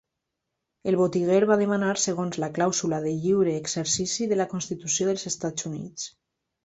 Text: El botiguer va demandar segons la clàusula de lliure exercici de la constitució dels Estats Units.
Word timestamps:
El 0.91 0.95
botiguer 1.01 1.41
va 1.51 1.57
demandar 1.59 1.91
segons 2.03 2.39
la 2.43 2.49
clàusula 2.55 3.01
de 3.05 3.13
lliure 3.27 3.55
exercici 3.67 4.27
de 4.33 4.41
la 4.41 4.51
constitució 4.55 5.11
dels 5.11 5.29
Estats 5.35 5.69
Units. 5.73 6.09